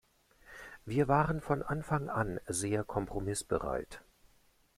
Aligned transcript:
Wir 0.83 1.07
waren 1.07 1.41
von 1.41 1.61
Anfang 1.61 2.09
an 2.09 2.39
sehr 2.47 2.83
kompromissbereit. 2.83 4.01